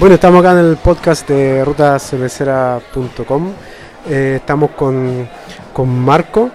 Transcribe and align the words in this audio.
Bueno, 0.00 0.14
estamos 0.14 0.40
acá 0.40 0.58
en 0.58 0.64
el 0.64 0.78
podcast 0.78 1.28
de 1.28 1.62
rutacervecera.com. 1.62 3.52
Eh, 4.08 4.36
estamos 4.36 4.70
con, 4.70 5.28
con 5.74 5.90
Marco, 5.90 6.48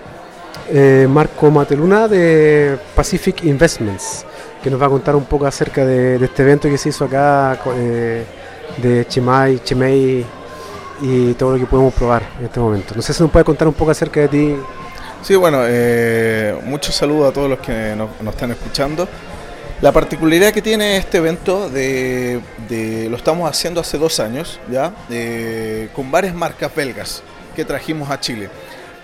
eh, 0.68 1.05
Marco 1.07 1.52
Mateluna 1.52 2.07
de 2.07 2.75
Pacific 2.96 3.43
Investments, 3.43 4.25
que 4.64 4.71
nos 4.71 4.82
va 4.82 4.88
a 4.88 4.89
contar 4.89 5.16
un 5.16 5.25
poco 5.25 5.46
acerca 5.46 5.86
de, 5.86 6.16
este 6.16 6.42
evento 6.42 6.68
que 6.68 6.79
se 6.79 6.89
hizo 6.89 7.05
acá 7.05 7.60
eh, 7.75 8.25
de 8.78 9.05
Chimay, 9.07 9.60
Chimay 9.60 10.25
y 11.04 11.33
todo 11.36 11.52
lo 11.52 11.60
que 11.60 11.68
podemos 11.68 11.93
probar 11.93 12.24
en 12.39 12.46
este 12.46 12.60
momento. 12.60 12.96
No 12.96 13.04
sé 13.04 13.14
si 13.14 13.21
nos 13.21 13.32
puede 13.32 13.46
contar 13.46 13.68
un 13.68 13.75
poco 13.75 13.91
acerca 13.91 14.21
de 14.21 14.27
ti. 14.27 14.55
Sí, 15.21 15.36
bueno, 15.36 15.60
eh, 15.68 16.60
muchos 16.64 16.96
saludos 16.96 17.30
a 17.30 17.32
todos 17.32 17.52
los 17.52 17.60
que 17.60 17.96
nos 17.96 18.33
están 18.33 18.50
escuchando. 18.50 19.07
La 19.82 19.92
particularidad 19.92 20.54
que 20.54 20.61
tiene 20.61 20.97
este 20.97 21.18
evento, 21.18 21.70
de, 21.70 22.39
de- 22.70 23.10
lo 23.10 23.18
estamos 23.18 23.50
haciendo 23.50 23.82
hace 23.82 23.97
dos 23.97 24.20
años, 24.20 24.60
ya, 24.71 24.93
eh, 25.10 25.89
con 25.93 26.10
varias 26.11 26.33
marcas 26.33 26.74
belgas 26.74 27.21
que 27.56 27.66
trajimos 27.66 28.10
a 28.10 28.19
Chile. 28.19 28.50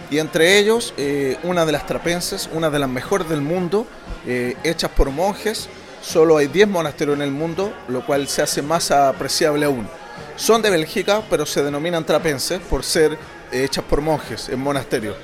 Y 0.09 0.17
entre 0.19 0.57
ellos, 0.57 0.93
eh, 0.97 1.37
una 1.43 1.65
de 1.65 1.71
las 1.71 1.85
trapenses, 1.85 2.49
una 2.53 2.69
de 2.69 2.79
las 2.79 2.89
mejores 2.89 3.29
del 3.29 3.41
mundo, 3.41 3.85
eh, 4.25 4.55
hechas 4.63 4.89
por 4.91 5.09
monjes. 5.09 5.69
Solo 6.01 6.37
hay 6.37 6.47
10 6.47 6.67
monasterios 6.67 7.15
en 7.17 7.21
el 7.21 7.31
mundo, 7.31 7.71
lo 7.87 8.05
cual 8.05 8.27
se 8.27 8.41
hace 8.41 8.61
más 8.61 8.91
apreciable 8.91 9.65
aún. 9.65 9.87
Son 10.35 10.61
de 10.61 10.69
Bélgica, 10.69 11.21
pero 11.29 11.45
se 11.45 11.63
denominan 11.63 12.05
trapenses 12.05 12.59
por 12.59 12.83
ser 12.83 13.17
hechas 13.51 13.83
por 13.83 14.01
monjes 14.01 14.49
en 14.49 14.59
monasterios. 14.59 15.15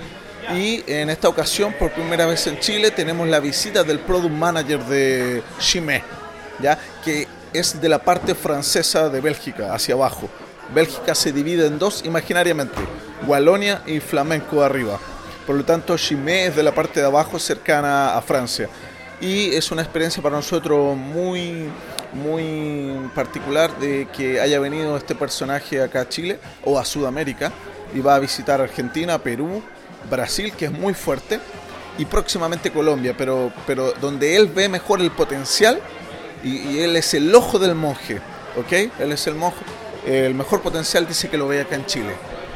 Y 0.53 0.83
en 0.87 1.09
esta 1.09 1.27
ocasión, 1.27 1.73
por 1.73 1.91
primera 1.91 2.25
vez 2.25 2.47
en 2.47 2.57
Chile, 2.59 2.91
tenemos 2.91 3.27
la 3.27 3.39
visita 3.39 3.83
del 3.83 3.99
Product 3.99 4.33
Manager 4.33 4.79
de 4.85 5.43
Chimay, 5.59 6.01
¿ya? 6.59 6.79
que 7.03 7.27
es 7.53 7.81
de 7.81 7.89
la 7.89 7.99
parte 7.99 8.33
francesa 8.33 9.09
de 9.09 9.19
Bélgica, 9.19 9.73
hacia 9.73 9.95
abajo. 9.95 10.29
Bélgica 10.73 11.15
se 11.15 11.33
divide 11.33 11.67
en 11.67 11.77
dos 11.77 12.03
imaginariamente, 12.05 12.77
Walonia 13.25 13.81
y 13.85 13.99
Flamenco 13.99 14.63
arriba. 14.63 14.99
Por 15.45 15.57
lo 15.57 15.65
tanto, 15.65 15.97
Chimay 15.97 16.45
es 16.45 16.55
de 16.55 16.63
la 16.63 16.73
parte 16.73 17.01
de 17.01 17.05
abajo 17.05 17.39
cercana 17.39 18.15
a 18.15 18.21
Francia. 18.21 18.69
Y 19.19 19.53
es 19.53 19.71
una 19.71 19.81
experiencia 19.81 20.21
para 20.23 20.35
nosotros 20.35 20.95
muy, 20.95 21.69
muy 22.13 23.09
particular 23.13 23.77
de 23.79 24.07
que 24.15 24.39
haya 24.39 24.59
venido 24.59 24.95
este 24.95 25.15
personaje 25.15 25.81
acá 25.81 26.01
a 26.01 26.09
Chile 26.09 26.39
o 26.63 26.79
a 26.79 26.85
Sudamérica 26.85 27.51
y 27.93 27.99
va 27.99 28.15
a 28.15 28.19
visitar 28.19 28.61
Argentina, 28.61 29.17
Perú, 29.17 29.63
Brasil, 30.09 30.53
que 30.57 30.65
es 30.65 30.71
muy 30.71 30.93
fuerte, 30.93 31.39
y 31.97 32.05
próximamente 32.05 32.71
Colombia, 32.71 33.15
pero, 33.17 33.51
pero 33.65 33.91
donde 33.99 34.35
él 34.35 34.47
ve 34.47 34.69
mejor 34.69 35.01
el 35.01 35.11
potencial 35.11 35.79
y, 36.43 36.57
y 36.57 36.79
él 36.81 36.95
es 36.95 37.13
el 37.15 37.33
ojo 37.33 37.57
del 37.59 37.73
monje, 37.75 38.21
¿ok? 38.57 38.91
Él 38.99 39.11
es 39.11 39.25
el 39.27 39.35
monje, 39.35 39.57
el 40.05 40.33
mejor 40.35 40.61
potencial 40.61 41.07
dice 41.07 41.27
que 41.29 41.37
lo 41.37 41.47
ve 41.47 41.61
acá 41.61 41.75
en 41.75 41.85
Chile 41.85 42.13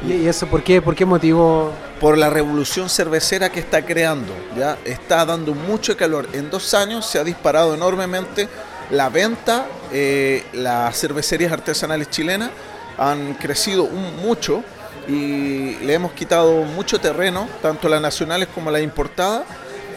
¿Y, 0.08 0.26
eso 0.26 0.46
por 0.48 0.62
qué? 0.64 0.80
¿Por 0.82 0.94
qué 0.96 1.04
motivo? 1.04 1.72
por 2.00 2.18
la 2.18 2.28
revolución 2.28 2.88
cervecera 2.90 3.50
que 3.52 3.60
está 3.60 3.84
creando. 3.86 4.32
Ya 4.58 4.76
está 4.84 5.24
dando 5.24 5.54
mucho 5.54 5.96
calor. 5.96 6.28
En 6.32 6.50
dos 6.50 6.74
años 6.74 7.06
se 7.06 7.20
ha 7.20 7.22
disparado 7.24 7.74
enormemente 7.74 8.48
la 8.90 9.08
venta. 9.08 9.66
eh, 9.92 10.42
las 10.52 10.98
cervecerías 10.98 11.52
artesanales 11.52 12.10
chilenas 12.10 12.50
han 12.98 13.34
crecido 13.34 13.84
un- 13.84 14.16
mucho 14.16 14.64
y 15.08 15.76
le 15.76 15.94
hemos 15.94 16.12
quitado 16.12 16.62
mucho 16.62 17.00
terreno, 17.00 17.48
tanto 17.60 17.88
las 17.88 18.00
nacionales 18.00 18.48
como 18.54 18.70
las 18.70 18.82
importadas, 18.82 19.44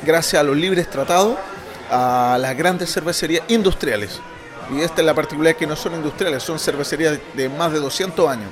gracias 0.04 0.40
a 0.40 0.44
los 0.44 0.56
libres 0.56 0.90
tratados 0.90 1.38
a 1.90 2.38
las 2.40 2.58
grandes 2.58 2.92
cervecerías 2.92 3.44
industriales. 3.48 4.20
Y 4.72 4.82
esta 4.82 5.02
es 5.02 5.06
la 5.06 5.14
particularidad 5.14 5.58
que 5.58 5.68
no 5.68 5.76
son 5.76 5.94
industriales, 5.94 6.42
son 6.42 6.58
cervecerías 6.58 7.20
de 7.36 7.50
más 7.50 7.72
de 7.72 7.80
200 7.80 8.28
años. 8.30 8.50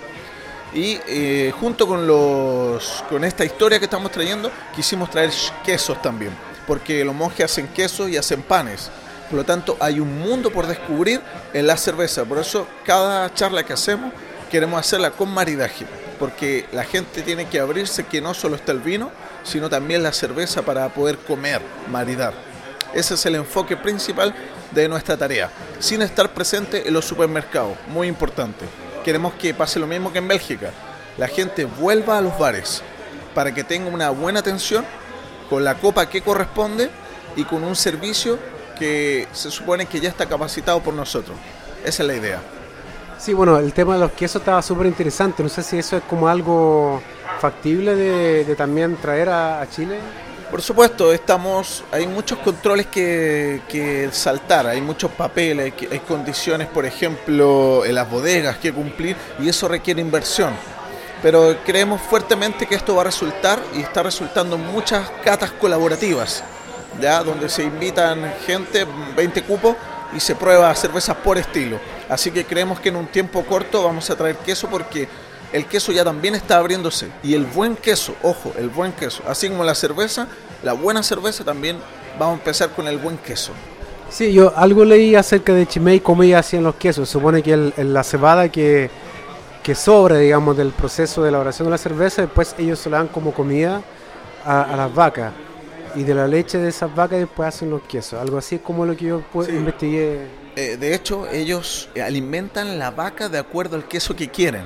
Y 0.73 0.99
eh, 1.07 1.53
junto 1.59 1.87
con, 1.87 2.07
los, 2.07 3.03
con 3.09 3.23
esta 3.23 3.45
historia 3.45 3.79
que 3.79 3.85
estamos 3.85 4.11
trayendo, 4.11 4.51
quisimos 4.75 5.09
traer 5.09 5.31
quesos 5.63 6.01
también, 6.01 6.31
porque 6.67 7.03
los 7.03 7.13
monjes 7.13 7.45
hacen 7.45 7.67
quesos 7.67 8.09
y 8.09 8.17
hacen 8.17 8.41
panes. 8.41 8.89
Por 9.29 9.37
lo 9.37 9.45
tanto, 9.45 9.77
hay 9.79 9.99
un 9.99 10.19
mundo 10.19 10.51
por 10.51 10.67
descubrir 10.67 11.21
en 11.53 11.65
la 11.65 11.77
cerveza. 11.77 12.25
Por 12.25 12.39
eso, 12.39 12.67
cada 12.85 13.33
charla 13.33 13.63
que 13.63 13.73
hacemos, 13.73 14.11
queremos 14.51 14.79
hacerla 14.79 15.11
con 15.11 15.29
maridaje, 15.29 15.85
porque 16.23 16.65
la 16.71 16.85
gente 16.85 17.21
tiene 17.21 17.49
que 17.49 17.59
abrirse 17.59 18.05
que 18.05 18.21
no 18.21 18.33
solo 18.33 18.55
está 18.55 18.71
el 18.71 18.79
vino, 18.79 19.11
sino 19.43 19.69
también 19.69 20.03
la 20.03 20.13
cerveza 20.13 20.61
para 20.61 20.87
poder 20.87 21.17
comer, 21.17 21.61
maridar. 21.91 22.31
Ese 22.93 23.15
es 23.15 23.25
el 23.25 23.35
enfoque 23.35 23.75
principal 23.75 24.33
de 24.71 24.87
nuestra 24.87 25.17
tarea, 25.17 25.51
sin 25.79 26.01
estar 26.01 26.33
presente 26.33 26.87
en 26.87 26.93
los 26.93 27.03
supermercados, 27.03 27.77
muy 27.89 28.07
importante. 28.07 28.63
Queremos 29.03 29.33
que 29.33 29.53
pase 29.53 29.81
lo 29.81 29.85
mismo 29.85 30.13
que 30.13 30.19
en 30.19 30.29
Bélgica. 30.29 30.71
La 31.17 31.27
gente 31.27 31.65
vuelva 31.65 32.17
a 32.17 32.21
los 32.21 32.39
bares 32.39 32.81
para 33.35 33.53
que 33.53 33.65
tenga 33.65 33.89
una 33.89 34.09
buena 34.09 34.39
atención 34.39 34.85
con 35.49 35.65
la 35.65 35.75
copa 35.75 36.07
que 36.07 36.21
corresponde 36.21 36.89
y 37.35 37.43
con 37.43 37.65
un 37.65 37.75
servicio 37.75 38.39
que 38.79 39.27
se 39.33 39.51
supone 39.51 39.87
que 39.87 39.99
ya 39.99 40.07
está 40.07 40.25
capacitado 40.25 40.79
por 40.79 40.93
nosotros. 40.93 41.35
Esa 41.83 42.03
es 42.03 42.07
la 42.07 42.15
idea. 42.15 42.39
Sí, 43.23 43.33
bueno, 43.33 43.57
el 43.57 43.71
tema 43.71 43.93
de 43.93 44.01
los 44.01 44.11
quesos 44.11 44.41
estaba 44.41 44.61
súper 44.61 44.85
interesante. 44.85 45.43
No 45.43 45.47
sé 45.47 45.63
si 45.63 45.77
eso 45.77 45.95
es 45.95 46.03
como 46.03 46.27
algo 46.27 47.01
factible 47.39 47.95
de, 47.95 48.43
de 48.43 48.55
también 48.57 48.97
traer 48.97 49.29
a, 49.29 49.61
a 49.61 49.69
Chile. 49.69 49.97
Por 50.51 50.61
supuesto, 50.61 51.13
estamos, 51.13 51.85
hay 51.93 52.05
muchos 52.05 52.39
controles 52.39 52.87
que, 52.87 53.61
que 53.69 54.09
saltar, 54.11 54.67
hay 54.67 54.81
muchos 54.81 55.09
papeles, 55.11 55.71
hay, 55.73 55.87
hay 55.89 55.99
condiciones, 55.99 56.67
por 56.67 56.85
ejemplo, 56.85 57.85
en 57.85 57.95
las 57.95 58.11
bodegas 58.11 58.57
que 58.57 58.73
cumplir 58.73 59.15
y 59.39 59.47
eso 59.47 59.69
requiere 59.69 60.01
inversión. 60.01 60.51
Pero 61.21 61.55
creemos 61.65 62.01
fuertemente 62.01 62.65
que 62.65 62.75
esto 62.75 62.93
va 62.93 63.03
a 63.03 63.05
resultar 63.05 63.57
y 63.73 63.79
está 63.79 64.03
resultando 64.03 64.57
en 64.57 64.65
muchas 64.65 65.09
catas 65.23 65.51
colaborativas, 65.51 66.43
ya 66.99 67.23
donde 67.23 67.47
se 67.47 67.63
invitan 67.63 68.33
gente, 68.45 68.85
20 69.15 69.43
cupos 69.43 69.77
y 70.15 70.19
se 70.19 70.35
prueba 70.35 70.73
cervezas 70.75 71.15
por 71.17 71.37
estilo. 71.37 71.79
Así 72.09 72.31
que 72.31 72.45
creemos 72.45 72.79
que 72.79 72.89
en 72.89 72.95
un 72.95 73.07
tiempo 73.07 73.43
corto 73.43 73.83
vamos 73.83 74.09
a 74.09 74.15
traer 74.15 74.35
queso 74.37 74.67
porque 74.69 75.07
el 75.51 75.65
queso 75.65 75.91
ya 75.91 76.03
también 76.03 76.35
está 76.35 76.57
abriéndose. 76.57 77.09
Y 77.23 77.33
el 77.35 77.45
buen 77.45 77.75
queso, 77.75 78.15
ojo, 78.23 78.53
el 78.57 78.69
buen 78.69 78.91
queso, 78.93 79.23
así 79.27 79.49
como 79.49 79.63
la 79.63 79.75
cerveza, 79.75 80.27
la 80.63 80.73
buena 80.73 81.03
cerveza 81.03 81.43
también 81.43 81.77
vamos 82.19 82.35
a 82.35 82.39
empezar 82.39 82.69
con 82.69 82.87
el 82.87 82.97
buen 82.97 83.17
queso. 83.17 83.51
Sí, 84.09 84.31
yo 84.31 84.53
algo 84.55 84.85
leí 84.85 85.15
acerca 85.15 85.53
de 85.53 85.65
Chimay, 85.65 85.99
cómo 85.99 86.23
ellos 86.23 86.39
hacían 86.39 86.63
los 86.63 86.75
quesos. 86.75 87.09
Supone 87.09 87.41
que 87.41 87.53
el- 87.53 87.73
la 87.93 88.03
cebada 88.03 88.49
que, 88.49 88.89
que 89.63 89.73
sobra, 89.75 90.17
digamos, 90.17 90.55
del 90.55 90.69
proceso 90.71 91.23
de 91.23 91.29
elaboración 91.29 91.67
de 91.67 91.71
la 91.71 91.77
cerveza, 91.79 92.21
después 92.21 92.53
ellos 92.59 92.77
se 92.79 92.89
la 92.91 92.97
dan 92.97 93.07
como 93.07 93.33
comida 93.33 93.81
a, 94.45 94.61
a 94.61 94.75
las 94.75 94.93
vacas. 94.93 95.31
Y 95.95 96.03
de 96.03 96.15
la 96.15 96.27
leche 96.27 96.57
de 96.57 96.69
esas 96.69 96.93
vacas 96.95 97.19
después 97.19 97.47
hacen 97.49 97.69
los 97.69 97.81
quesos. 97.83 98.19
Algo 98.19 98.37
así 98.37 98.55
es 98.55 98.61
como 98.61 98.85
lo 98.85 98.95
que 98.97 99.05
yo 99.05 99.21
pues, 99.31 99.47
Sí. 99.47 99.53
investigué. 99.55 100.27
Eh, 100.55 100.77
de 100.77 100.93
hecho, 100.93 101.27
ellos 101.27 101.89
eh, 101.95 102.01
alimentan 102.01 102.77
la 102.79 102.91
vaca 102.91 103.27
de 103.29 103.37
acuerdo 103.39 103.75
al 103.75 103.87
queso 103.87 104.15
que 104.15 104.29
quieren. 104.29 104.63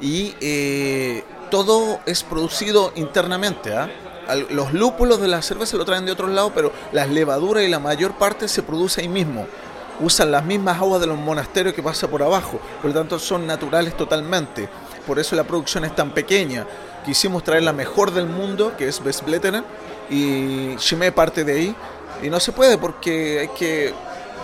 y 0.00 0.34
eh, 0.40 1.22
todo 1.50 2.00
es 2.06 2.24
producido 2.24 2.92
internamente. 2.96 3.72
Al- 3.74 4.46
Los 4.50 4.72
lúpulos 4.72 5.20
de 5.20 5.28
la 5.28 5.40
cerveza 5.42 5.76
lo 5.76 5.84
traen 5.84 6.04
de 6.06 6.12
otros 6.12 6.30
lados, 6.30 6.50
pero 6.54 6.72
las 6.92 7.08
levaduras 7.08 7.62
y 7.64 7.68
la 7.68 7.78
mayor 7.78 8.12
parte 8.14 8.48
se 8.48 8.62
produce 8.62 9.00
ahí 9.02 9.08
mismo. 9.08 9.46
Usan 10.00 10.30
las 10.32 10.44
mismas 10.44 10.78
aguas 10.78 11.00
de 11.00 11.06
los 11.06 11.16
monasterios 11.18 11.74
que 11.74 11.82
pasa 11.82 12.08
por 12.08 12.22
abajo, 12.22 12.58
por 12.80 12.90
lo 12.90 12.94
tanto 13.00 13.18
son 13.18 13.46
naturales 13.46 13.96
totalmente. 13.96 14.68
Por 15.06 15.18
eso 15.20 15.36
la 15.36 15.44
producción 15.44 15.84
es 15.84 15.94
tan 15.94 16.10
pequeña. 16.12 16.66
Quisimos 17.04 17.44
traer 17.44 17.62
la 17.62 17.72
mejor 17.72 18.10
del 18.12 18.26
mundo, 18.26 18.72
que 18.76 18.88
es 18.88 19.02
Vesbletenen, 19.02 19.64
y 20.10 20.76
Chimay 20.76 21.10
parte 21.10 21.44
de 21.44 21.52
ahí. 21.52 21.76
Y 22.22 22.30
no 22.30 22.38
se 22.38 22.52
puede 22.52 22.78
porque 22.78 23.40
hay 23.40 23.48
que 23.48 23.92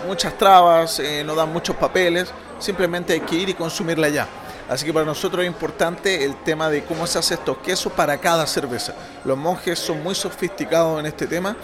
muchas 0.06 0.36
trabas, 0.36 0.98
eh, 1.00 1.22
no 1.24 1.34
dan 1.34 1.52
muchos 1.52 1.76
papeles, 1.76 2.32
simplemente 2.58 3.12
hay 3.12 3.20
que 3.20 3.36
ir 3.36 3.48
y 3.48 3.54
consumirla 3.54 4.06
allá. 4.06 4.26
Así 4.68 4.84
que 4.84 4.92
para 4.92 5.06
nosotros 5.06 5.42
es 5.42 5.46
importante 5.46 6.24
el 6.24 6.36
tema 6.42 6.68
de 6.68 6.84
cómo 6.84 7.06
se 7.06 7.18
hace 7.18 7.34
estos 7.34 7.58
quesos 7.58 7.92
para 7.92 8.18
cada 8.18 8.46
cerveza. 8.46 8.94
Los 9.24 9.38
monjes 9.38 9.78
son 9.78 10.02
muy 10.02 10.14
sofisticados 10.14 11.00
en 11.00 11.06
este 11.06 11.26
tema 11.26 11.56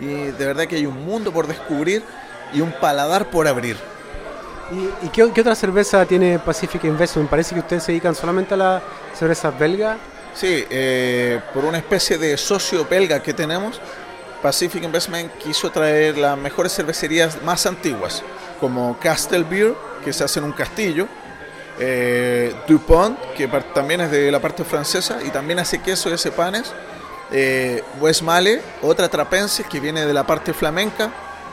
y 0.00 0.06
de 0.06 0.46
verdad 0.46 0.66
que 0.66 0.76
hay 0.76 0.86
un 0.86 1.04
mundo 1.04 1.32
por 1.32 1.46
descubrir 1.46 2.04
y 2.52 2.60
un 2.60 2.72
paladar 2.72 3.30
por 3.30 3.48
abrir. 3.48 3.76
¿Y, 4.70 5.06
y 5.06 5.08
qué, 5.10 5.28
qué 5.32 5.40
otra 5.40 5.56
cerveza 5.56 6.04
tiene 6.06 6.38
Pacific 6.38 6.84
Investment? 6.84 7.28
Parece 7.28 7.54
que 7.54 7.60
ustedes 7.60 7.82
se 7.82 7.92
dedican 7.92 8.14
solamente 8.14 8.54
a 8.54 8.56
las 8.56 8.82
cervezas 9.18 9.58
belgas. 9.58 9.98
Sí, 10.34 10.64
eh, 10.70 11.40
por 11.52 11.64
una 11.64 11.78
especie 11.78 12.16
de 12.18 12.36
socio 12.36 12.86
belga 12.88 13.22
que 13.22 13.34
tenemos, 13.34 13.80
Pacific 14.42 14.82
Investment 14.82 15.32
quiso 15.38 15.70
traer 15.70 16.18
las 16.18 16.36
mejores 16.36 16.74
cervecerías 16.74 17.40
más 17.42 17.64
antiguas, 17.66 18.22
como 18.58 18.98
Castle 18.98 19.44
Beer, 19.44 19.74
que 20.04 20.12
se 20.12 20.24
hace 20.24 20.40
en 20.40 20.46
un 20.46 20.52
castillo, 20.52 21.06
eh, 21.78 22.54
DuPont, 22.66 23.18
que 23.36 23.46
también 23.74 24.00
es 24.00 24.10
de 24.10 24.30
la 24.32 24.40
parte 24.40 24.64
francesa 24.64 25.20
y 25.24 25.30
también 25.30 25.58
hace 25.58 25.80
queso 25.80 26.10
y 26.10 26.14
hace 26.14 26.32
panes, 26.32 26.72
eh, 27.30 27.82
Westmalle, 28.00 28.60
otra 28.82 29.08
trapense 29.08 29.64
que 29.64 29.80
viene 29.80 30.04
de 30.04 30.12
la 30.12 30.26
parte 30.26 30.52
flamenca, 30.52 31.10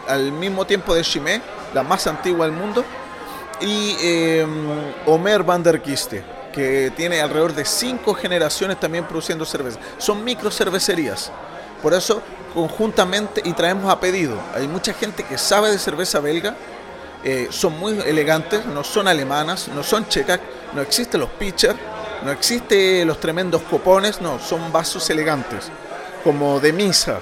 al 0.08 0.32
mismo 0.32 0.66
tiempo 0.66 0.96
de 0.96 1.04
Chimay, 1.04 1.42
la 1.74 1.84
más 1.84 2.08
antigua 2.08 2.46
del 2.46 2.56
mundo, 2.56 2.84
y 3.62 3.96
eh, 4.02 4.46
Omer 5.06 5.44
van 5.44 5.62
der 5.62 5.82
Kiste, 5.82 6.24
que 6.54 6.92
tiene 6.96 7.22
alrededor 7.22 7.54
de 7.54 7.66
cinco 7.66 8.13
generaciones 8.13 8.80
también 8.80 9.06
produciendo 9.06 9.46
cerveza. 9.46 9.80
Son 9.98 10.24
micro 10.24 10.51
cervecerías. 10.51 11.31
Por 11.81 11.94
eso, 11.94 12.22
conjuntamente, 12.54 13.42
y 13.46 13.54
traemos 13.54 13.92
a 13.92 14.00
pedido, 14.00 14.38
hay 14.54 14.68
mucha 14.68 14.94
gente 14.94 15.24
que 15.24 15.38
sabe 15.38 15.72
de 15.72 15.80
cerveza 15.80 16.19
belga, 16.19 16.56
eh, 17.24 17.48
son 17.51 17.78
muy 17.80 18.00
elegantes, 18.06 18.66
no 18.66 18.84
son 18.84 19.07
alemanas, 19.07 19.69
no 19.74 19.84
son 19.84 20.07
checas, 20.07 20.40
no 20.74 20.81
existen 20.81 21.22
los 21.22 21.30
pitchers, 21.30 21.78
no 22.24 22.31
existen 22.31 23.07
los 23.07 23.19
tremendos 23.19 23.62
copones, 23.63 24.19
no, 24.22 24.40
son 24.40 24.72
vasos 24.72 25.10
elegantes, 25.10 25.69
como 26.24 26.60
de 26.60 26.74
misa, 26.74 27.19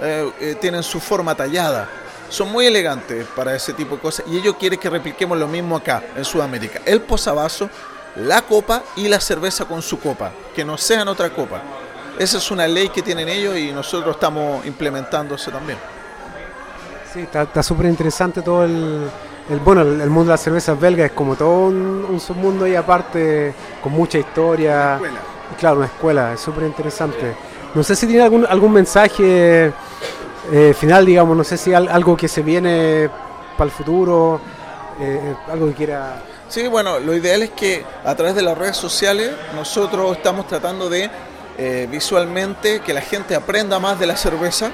eh, 0.00 0.30
eh, 0.40 0.56
tienen 0.60 0.82
su 0.82 1.00
forma 1.00 1.34
tallada, 1.34 1.88
son 2.28 2.52
muy 2.52 2.66
elegantes 2.66 3.26
para 3.34 3.54
ese 3.54 3.72
tipo 3.72 3.96
de 3.96 4.02
cosas 4.02 4.26
y 4.28 4.36
ellos 4.36 4.56
quieren 4.58 4.78
que 4.78 4.90
repliquemos 4.90 5.38
lo 5.38 5.48
mismo 5.48 5.76
acá, 5.76 6.02
en 6.14 6.24
Sudamérica. 6.24 6.80
El 6.84 7.00
posavasos, 7.00 7.70
la 8.16 8.42
copa 8.42 8.82
y 8.96 9.08
la 9.08 9.20
cerveza 9.20 9.64
con 9.64 9.82
su 9.82 9.98
copa, 9.98 10.32
que 10.54 10.64
no 10.64 10.76
sean 10.76 11.08
otra 11.08 11.30
copa. 11.30 11.62
Esa 12.18 12.38
es 12.38 12.50
una 12.50 12.66
ley 12.66 12.88
que 12.88 13.02
tienen 13.02 13.28
ellos 13.28 13.56
y 13.56 13.70
nosotros 13.72 14.16
estamos 14.16 14.66
implementando 14.66 15.36
eso 15.36 15.50
también. 15.50 15.78
Sí, 17.12 17.20
está 17.20 17.62
súper 17.62 17.86
interesante 17.86 18.42
todo 18.42 18.64
el, 18.64 19.08
el, 19.48 19.60
bueno, 19.60 19.82
el, 19.82 20.10
mundo 20.10 20.24
de 20.24 20.30
las 20.30 20.42
cervezas 20.42 20.78
belgas 20.78 21.06
es 21.06 21.12
como 21.12 21.36
todo 21.36 21.68
un, 21.68 22.06
un 22.08 22.20
submundo 22.20 22.66
y 22.66 22.74
aparte 22.74 23.54
con 23.82 23.92
mucha 23.92 24.18
historia. 24.18 24.98
Una 25.00 25.38
claro, 25.56 25.78
una 25.78 25.86
escuela, 25.86 26.34
es 26.34 26.40
súper 26.40 26.64
interesante. 26.64 27.34
No 27.74 27.82
sé 27.82 27.94
si 27.96 28.06
tiene 28.06 28.22
algún, 28.22 28.46
algún 28.46 28.72
mensaje 28.72 29.72
eh, 30.52 30.74
final, 30.78 31.06
digamos, 31.06 31.36
no 31.36 31.44
sé 31.44 31.56
si 31.56 31.72
algo 31.74 32.16
que 32.16 32.28
se 32.28 32.42
viene 32.42 33.08
para 33.56 33.66
el 33.66 33.70
futuro, 33.70 34.40
eh, 35.00 35.34
algo 35.50 35.68
que 35.68 35.74
quiera... 35.74 36.22
Sí, 36.48 36.66
bueno, 36.66 36.98
lo 36.98 37.14
ideal 37.14 37.42
es 37.42 37.50
que 37.50 37.84
a 38.04 38.14
través 38.14 38.34
de 38.34 38.40
las 38.40 38.56
redes 38.56 38.76
sociales 38.76 39.32
nosotros 39.54 40.16
estamos 40.16 40.46
tratando 40.46 40.88
de 40.88 41.10
eh, 41.58 41.86
visualmente 41.90 42.80
que 42.80 42.94
la 42.94 43.02
gente 43.02 43.34
aprenda 43.34 43.78
más 43.78 44.00
de 44.00 44.06
la 44.06 44.16
cerveza 44.16 44.70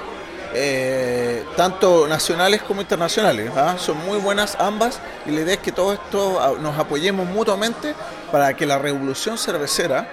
eh, 0.53 1.43
tanto 1.57 2.07
nacionales 2.07 2.61
como 2.61 2.79
internacionales. 2.79 3.51
¿ah? 3.57 3.75
Son 3.77 3.97
muy 4.05 4.17
buenas 4.19 4.55
ambas 4.57 5.01
y 5.25 5.31
la 5.31 5.41
idea 5.41 5.55
es 5.55 5.59
que 5.59 5.73
todo 5.73 5.91
esto 5.91 6.39
ah, 6.39 6.53
nos 6.61 6.79
apoyemos 6.79 7.27
mutuamente 7.27 7.93
para 8.31 8.53
que 8.53 8.65
la 8.65 8.79
revolución 8.79 9.37
cervecera 9.37 10.07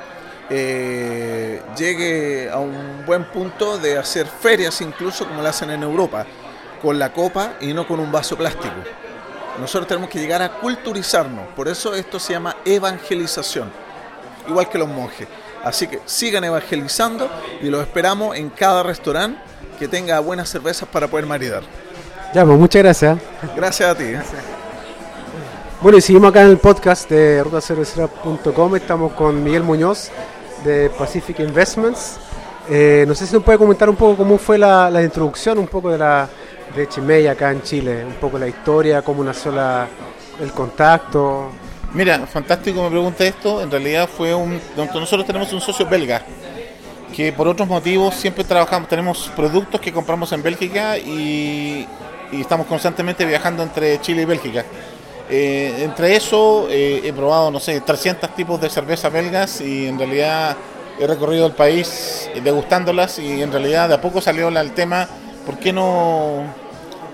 eh, 0.50 1.62
llegue 1.78 2.50
a 2.50 2.58
un 2.58 3.04
buen 3.06 3.22
punto 3.26 3.78
de 3.78 3.98
hacer 3.98 4.26
ferias 4.26 4.80
incluso 4.80 5.28
como 5.28 5.42
lo 5.42 5.48
hacen 5.48 5.70
en 5.70 5.84
Europa, 5.84 6.26
con 6.82 6.98
la 6.98 7.12
copa 7.12 7.52
y 7.60 7.72
no 7.72 7.86
con 7.86 8.00
un 8.00 8.10
vaso 8.10 8.36
plástico. 8.36 8.74
Nosotros 9.60 9.86
tenemos 9.86 10.08
que 10.08 10.18
llegar 10.18 10.42
a 10.42 10.50
culturizarnos, 10.60 11.46
por 11.54 11.68
eso 11.68 11.94
esto 11.94 12.18
se 12.18 12.32
llama 12.32 12.56
evangelización, 12.64 13.70
igual 14.48 14.68
que 14.68 14.78
los 14.78 14.88
monjes. 14.88 15.28
Así 15.62 15.86
que 15.86 16.00
sigan 16.06 16.42
evangelizando 16.42 17.30
y 17.60 17.68
los 17.68 17.82
esperamos 17.82 18.36
en 18.36 18.50
cada 18.50 18.82
restaurante 18.82 19.40
que 19.78 19.86
tenga 19.86 20.18
buenas 20.20 20.48
cervezas 20.48 20.88
para 20.88 21.06
poder 21.06 21.26
maridar. 21.26 21.62
Ya, 22.34 22.44
pues 22.44 22.58
muchas 22.58 22.82
gracias. 22.82 23.18
Gracias 23.54 23.90
a 23.90 23.94
ti. 23.94 24.04
Bueno, 25.82 25.98
y 25.98 26.00
seguimos 26.00 26.30
acá 26.30 26.42
en 26.42 26.48
el 26.48 26.58
podcast 26.58 27.10
de 27.10 27.42
rutacervecera.com. 27.42 28.76
Estamos 28.76 29.12
con 29.12 29.42
Miguel 29.42 29.62
Muñoz 29.62 30.10
de 30.64 30.90
Pacific 30.90 31.40
Investments. 31.40 32.18
Eh, 32.70 33.04
no 33.06 33.14
sé 33.14 33.26
si 33.26 33.34
nos 33.34 33.42
puede 33.42 33.58
comentar 33.58 33.90
un 33.90 33.96
poco 33.96 34.16
cómo 34.16 34.38
fue 34.38 34.56
la, 34.56 35.02
introducción, 35.02 35.58
un 35.58 35.66
poco 35.66 35.90
de 35.90 35.98
la 35.98 36.28
de 36.74 36.88
Chimay 36.88 37.26
acá 37.26 37.50
en 37.50 37.62
Chile, 37.62 38.04
un 38.04 38.14
poco 38.14 38.38
la 38.38 38.48
historia, 38.48 39.02
cómo 39.02 39.22
nació 39.22 39.52
la, 39.52 39.88
el 40.40 40.52
contacto. 40.52 41.50
Mira, 41.94 42.26
fantástico 42.26 42.82
me 42.82 42.90
pregunta 42.90 43.24
esto. 43.24 43.62
En 43.62 43.70
realidad 43.70 44.08
fue 44.08 44.34
un. 44.34 44.60
Nosotros 44.76 45.26
tenemos 45.26 45.52
un 45.52 45.60
socio 45.60 45.86
belga 45.86 46.22
que 47.12 47.32
por 47.32 47.46
otros 47.46 47.68
motivos 47.68 48.14
siempre 48.14 48.42
trabajamos, 48.42 48.88
tenemos 48.88 49.30
productos 49.36 49.80
que 49.80 49.92
compramos 49.92 50.32
en 50.32 50.42
Bélgica 50.42 50.96
y, 50.98 51.86
estamos 52.32 52.66
constantemente 52.66 53.26
viajando 53.26 53.62
entre 53.62 54.00
Chile 54.00 54.22
y 54.22 54.24
Bélgica. 54.24 54.64
Eh, 55.28 55.82
entre 55.82 56.16
eso 56.16 56.66
eh, 56.70 57.02
he 57.04 57.12
probado, 57.12 57.50
no 57.50 57.60
sé, 57.60 57.78
300 57.80 58.34
tipos 58.34 58.58
de 58.60 58.70
cerveza 58.70 59.10
belgas 59.10 59.60
y 59.60 59.86
en 59.86 59.98
realidad 59.98 60.56
he 60.98 61.06
recorrido 61.06 61.46
el 61.46 61.52
país 61.52 62.30
degustándolas 62.42 63.18
y 63.18 63.42
en 63.42 63.52
realidad 63.52 63.88
de 63.88 63.94
a 63.96 64.00
poco 64.00 64.22
salió 64.22 64.48
el 64.48 64.72
tema, 64.72 65.06
¿por 65.44 65.58
qué 65.58 65.74
no 65.74 66.44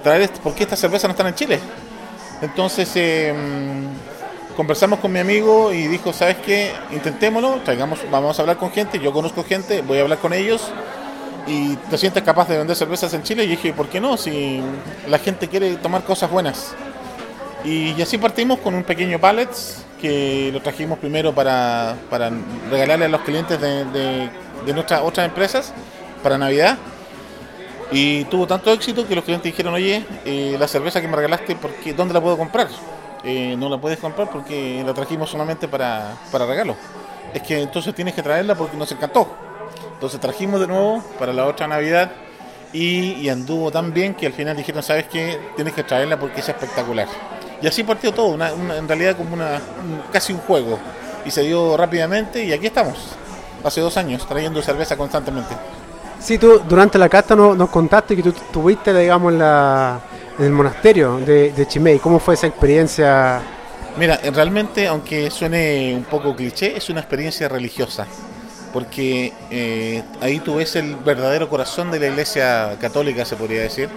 traer, 0.02 0.30
por 0.42 0.54
qué 0.54 0.64
estas 0.64 0.78
cervezas 0.78 1.08
no 1.08 1.12
están 1.12 1.28
en 1.28 1.34
Chile? 1.34 1.60
Entonces, 2.40 2.90
eh, 2.94 3.34
conversamos 4.56 4.98
con 4.98 5.12
mi 5.12 5.18
amigo 5.18 5.72
y 5.72 5.86
dijo, 5.86 6.12
¿sabes 6.12 6.36
qué? 6.38 6.72
Intentémoslo, 6.92 7.60
traigamos, 7.64 8.00
vamos 8.10 8.38
a 8.38 8.42
hablar 8.42 8.56
con 8.56 8.70
gente, 8.70 8.98
yo 8.98 9.12
conozco 9.12 9.44
gente, 9.44 9.82
voy 9.82 9.98
a 9.98 10.02
hablar 10.02 10.18
con 10.18 10.32
ellos 10.32 10.72
y 11.48 11.76
te 11.76 11.96
sientes 11.96 12.22
capaz 12.22 12.48
de 12.48 12.58
vender 12.58 12.76
cervezas 12.76 13.12
en 13.14 13.22
Chile 13.22 13.44
y 13.44 13.48
dije, 13.48 13.72
¿por 13.72 13.88
qué 13.88 14.00
no? 14.00 14.16
Si 14.16 14.60
la 15.08 15.18
gente 15.18 15.48
quiere 15.48 15.76
tomar 15.76 16.04
cosas 16.04 16.30
buenas. 16.30 16.74
Y, 17.64 18.00
así 18.00 18.18
partimos 18.18 18.60
con 18.60 18.74
un 18.74 18.84
pequeño 18.84 19.18
pallet 19.18 19.48
que 20.00 20.50
lo 20.52 20.60
trajimos 20.60 20.98
primero 20.98 21.34
para, 21.34 21.96
regalarle 22.70 23.06
a 23.06 23.08
los 23.08 23.22
clientes 23.22 23.60
de, 23.60 24.30
nuestras 24.72 25.02
otras 25.02 25.26
empresas 25.26 25.72
para 26.22 26.38
Navidad. 26.38 26.78
Y 27.90 28.24
tuvo 28.24 28.46
tanto 28.46 28.70
éxito 28.72 29.06
que 29.06 29.14
los 29.14 29.24
clientes 29.24 29.50
dijeron, 29.50 29.74
oye, 29.74 30.04
eh, 30.24 30.56
la 30.58 30.68
cerveza 30.68 31.00
que 31.00 31.08
me 31.08 31.16
regalaste, 31.16 31.56
¿por 31.56 31.70
¿dónde 31.96 32.14
la 32.14 32.20
puedo 32.20 32.36
comprar? 32.36 32.68
Eh, 33.24 33.56
no 33.58 33.68
la 33.68 33.78
puedes 33.78 33.98
comprar 33.98 34.30
porque 34.30 34.82
la 34.84 34.92
trajimos 34.94 35.30
solamente 35.30 35.68
para, 35.68 36.16
para 36.30 36.46
regalo. 36.46 36.76
Es 37.32 37.42
que 37.42 37.62
entonces 37.62 37.94
tienes 37.94 38.14
que 38.14 38.22
traerla 38.22 38.54
porque 38.54 38.76
nos 38.76 38.90
encantó. 38.92 39.28
Entonces 39.94 40.20
trajimos 40.20 40.60
de 40.60 40.66
nuevo 40.66 41.02
para 41.18 41.32
la 41.32 41.46
otra 41.46 41.66
Navidad 41.66 42.12
y, 42.72 43.28
anduvo 43.28 43.70
tan 43.70 43.92
bien 43.92 44.14
que 44.14 44.26
al 44.26 44.32
final 44.32 44.56
dijeron, 44.56 44.82
¿sabes 44.82 45.06
qué? 45.06 45.38
Tienes 45.56 45.74
que 45.74 45.82
traerla 45.82 46.18
porque 46.18 46.40
es 46.40 46.48
espectacular. 46.48 47.08
Y 47.60 47.66
así 47.66 47.82
partió 47.82 48.12
todo, 48.12 48.34
en 48.34 48.86
realidad 48.86 49.16
como 49.16 49.34
una, 49.34 49.60
casi 50.12 50.32
un 50.32 50.40
juego. 50.40 50.78
Y 51.24 51.30
se 51.30 51.42
dio 51.42 51.76
rápidamente 51.76 52.44
y 52.44 52.52
aquí 52.52 52.66
estamos, 52.66 52.96
hace 53.64 53.80
dos 53.80 53.96
años, 53.96 54.26
trayendo 54.26 54.62
cerveza 54.62 54.96
constantemente. 54.96 55.54
Sí, 56.20 56.38
tú 56.38 56.60
durante 56.68 56.98
la 56.98 57.08
cata 57.08 57.34
nos, 57.34 57.56
nos 57.56 57.70
contaste 57.70 58.16
que 58.16 58.22
tú 58.22 58.32
tuviste, 58.52 58.92
digamos, 58.92 59.32
la, 59.32 60.00
en 60.38 60.44
el 60.44 60.52
monasterio 60.52 61.18
de, 61.18 61.52
de 61.52 61.66
Chimay. 61.66 61.98
¿Cómo 61.98 62.18
fue 62.18 62.34
esa 62.34 62.46
experiencia? 62.46 63.40
Mira, 63.98 64.20
realmente, 64.32 64.86
aunque 64.86 65.28
suene 65.28 65.92
un 65.96 66.04
poco 66.04 66.36
cliché, 66.36 66.76
es 66.76 66.88
una 66.88 67.00
experiencia 67.00 67.48
religiosa, 67.48 68.06
porque 68.72 69.32
eh, 69.50 70.04
ahí 70.20 70.38
tú 70.38 70.56
ves 70.56 70.76
el 70.76 70.94
verdadero 70.94 71.48
corazón 71.48 71.90
de 71.90 71.98
la 71.98 72.06
iglesia 72.06 72.76
católica, 72.80 73.24
se 73.24 73.34
podría 73.34 73.62
decir, 73.62 73.88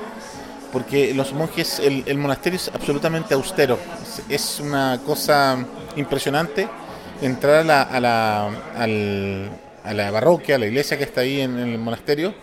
porque 0.74 1.14
los 1.14 1.34
monjes, 1.34 1.80
el, 1.80 2.18
monasterio 2.18 2.58
es 2.58 2.72
absolutamente 2.74 3.36
austero, 3.36 3.78
es, 4.28 4.60
una 4.60 5.00
cosa 5.06 5.64
impresionante 5.96 6.68
entrar 7.22 7.58
a 7.58 7.64
la, 7.64 7.82
a 7.84 8.00
la, 8.00 8.50
a 9.84 9.94
la 9.94 10.12
parroquia, 10.12 10.56
a 10.56 10.60
la 10.60 10.68
iglesia 10.68 10.98
que 10.98 11.04
está 11.04 11.22
ahí 11.22 11.42
en 11.42 11.58
el 11.58 11.78
monasterio, 11.78 12.34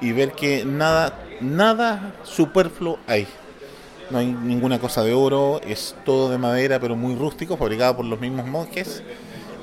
y 0.00 0.12
ver 0.12 0.32
que 0.32 0.64
nada 0.64 1.18
nada 1.42 2.14
superfluo 2.22 2.98
hay. 3.06 3.26
No 4.10 4.18
hay 4.18 4.26
ninguna 4.26 4.78
cosa 4.78 5.02
de 5.02 5.14
oro, 5.14 5.60
es 5.66 5.94
todo 6.04 6.30
de 6.30 6.38
madera, 6.38 6.78
pero 6.80 6.96
muy 6.96 7.14
rústico, 7.14 7.56
fabricado 7.56 7.96
por 7.96 8.04
los 8.04 8.20
mismos 8.20 8.46
monjes. 8.46 9.02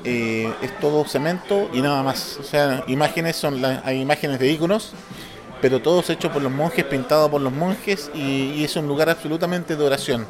Eh, 0.02 0.50
es 0.62 0.78
todo 0.80 1.04
cemento 1.04 1.68
y 1.72 1.82
nada 1.82 2.02
más. 2.02 2.38
O 2.38 2.42
sea, 2.42 2.84
imágenes 2.86 3.36
son 3.36 3.60
las, 3.60 3.84
hay 3.84 4.00
imágenes 4.00 4.38
de 4.38 4.50
íconos, 4.50 4.92
pero 5.60 5.80
todos 5.82 6.08
hechos 6.10 6.32
por 6.32 6.42
los 6.42 6.50
monjes, 6.50 6.84
pintados 6.84 7.30
por 7.30 7.40
los 7.40 7.52
monjes, 7.52 8.10
y, 8.14 8.64
es 8.64 8.76
un 8.76 8.88
lugar 8.88 9.10
absolutamente 9.10 9.76
de 9.76 9.84
oración. 9.84 10.26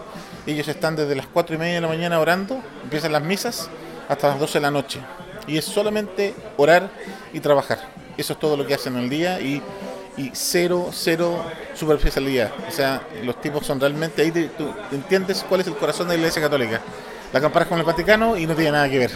Ellos 0.47 0.69
están 0.69 0.97
desde 0.97 1.15
las 1.15 1.27
4 1.27 1.55
y 1.55 1.59
media 1.59 1.75
de 1.75 1.81
la 1.81 1.89
mañana 1.89 2.19
orando, 2.19 2.61
empiezan 2.83 3.13
las 3.13 3.23
misas 3.23 3.71
hasta 4.09 4.29
las 4.29 4.41
12 4.41 4.55
de 4.55 4.63
la 4.63 4.71
noche. 4.71 5.01
Y 5.47 5.59
es 5.59 5.65
solamente 5.65 6.35
orar 6.57 6.91
y 7.33 7.41
trabajar. 7.41 7.79
Eso 8.17 8.35
es 8.35 8.39
todo 8.39 8.57
lo 8.57 8.67
que 8.67 8.75
hacen 8.75 8.97
el 8.97 9.09
día 9.09 9.41
y 9.41 9.63
y 10.17 10.31
cero, 10.35 10.91
cero 10.93 11.43
superficialidad. 11.75 12.51
O 12.69 12.71
sea, 12.71 13.03
los 13.25 13.41
tipos 13.41 13.67
son 13.67 13.81
realmente, 13.81 14.23
ahí 14.23 14.31
tú 14.31 14.69
entiendes 14.93 15.45
cuál 15.49 15.63
es 15.63 15.67
el 15.67 15.75
corazón 15.75 16.09
de 16.09 16.15
la 16.15 16.21
Iglesia 16.21 16.43
Católica. 16.43 16.81
La 17.33 17.41
comparas 17.41 17.69
con 17.69 17.79
el 17.79 17.85
Vaticano 17.85 18.37
y 18.37 18.47
no 18.47 18.55
tiene 18.55 18.73
nada 18.73 18.89
que 18.89 18.99
ver. 18.99 19.11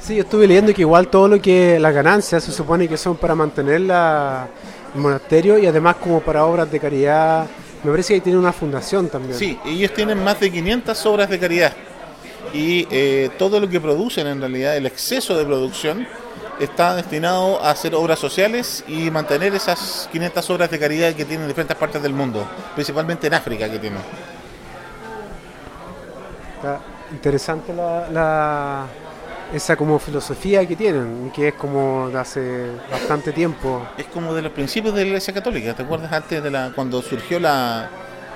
Sí, 0.00 0.16
yo 0.16 0.22
estuve 0.22 0.46
leyendo 0.46 0.72
que 0.72 0.82
igual 0.82 1.08
todo 1.08 1.28
lo 1.28 1.40
que 1.40 1.78
las 1.78 1.92
ganancias 1.92 2.44
se 2.44 2.52
supone 2.52 2.88
que 2.88 2.96
son 2.96 3.16
para 3.16 3.34
mantener 3.34 3.82
la, 3.82 4.48
el 4.94 5.00
monasterio 5.00 5.58
y 5.58 5.66
además 5.66 5.96
como 5.96 6.20
para 6.20 6.44
obras 6.44 6.70
de 6.70 6.80
caridad. 6.80 7.46
Me 7.84 7.90
parece 7.90 8.08
que 8.08 8.14
ahí 8.14 8.20
tiene 8.20 8.38
una 8.38 8.52
fundación 8.52 9.08
también. 9.08 9.38
Sí, 9.38 9.58
ellos 9.66 9.92
tienen 9.92 10.22
más 10.22 10.40
de 10.40 10.50
500 10.50 11.06
obras 11.06 11.28
de 11.28 11.38
caridad 11.38 11.72
y 12.52 12.86
eh, 12.90 13.30
todo 13.38 13.60
lo 13.60 13.68
que 13.68 13.80
producen 13.80 14.26
en 14.26 14.40
realidad, 14.40 14.76
el 14.76 14.86
exceso 14.86 15.36
de 15.36 15.44
producción, 15.44 16.06
está 16.58 16.94
destinado 16.94 17.62
a 17.62 17.70
hacer 17.70 17.94
obras 17.94 18.18
sociales 18.18 18.82
y 18.88 19.10
mantener 19.10 19.54
esas 19.54 20.08
500 20.12 20.50
obras 20.50 20.70
de 20.70 20.78
caridad 20.78 21.12
que 21.14 21.24
tienen 21.24 21.42
en 21.42 21.48
diferentes 21.48 21.76
partes 21.76 22.02
del 22.02 22.12
mundo, 22.14 22.46
principalmente 22.74 23.26
en 23.26 23.34
África 23.34 23.70
que 23.70 23.78
tienen. 23.78 24.00
Está 26.56 26.80
interesante 27.12 27.72
la, 27.72 28.08
la- 28.10 28.86
esa 29.52 29.76
como 29.76 29.98
filosofía 30.00 30.66
que 30.66 30.74
tienen, 30.74 31.30
que 31.32 31.48
es 31.48 31.54
como 31.54 32.08
de 32.10 32.18
hace 32.18 32.66
bastante 32.90 33.32
tiempo. 33.32 33.86
Es 33.96 34.06
como 34.06 34.34
de 34.34 34.42
los 34.42 34.50
principios 34.52 34.92
de 34.94 35.02
la 35.02 35.06
Iglesia 35.08 35.32
Católica. 35.32 35.72
¿Te 35.74 35.82
acuerdas 35.82 36.12
antes 36.12 36.42
de 36.42 36.50
la 36.50 36.72
cuando 36.74 37.00
surgió 37.00 37.38
la, 37.38 37.88